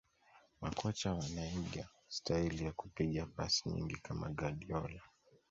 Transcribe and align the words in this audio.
Makocha 0.61 1.13
wanaiga 1.13 1.87
staili 2.07 2.65
ya 2.65 2.71
kupiga 2.71 3.25
pasi 3.25 3.69
nyingi 3.69 3.95
kama 3.95 4.29
Guardiola 4.29 5.01